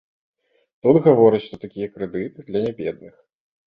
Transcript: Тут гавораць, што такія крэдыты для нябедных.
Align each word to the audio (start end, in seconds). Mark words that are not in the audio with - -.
Тут 0.85 0.95
гавораць, 1.09 1.43
што 1.47 1.55
такія 1.69 1.87
крэдыты 1.95 2.39
для 2.53 2.59
нябедных. 2.69 3.19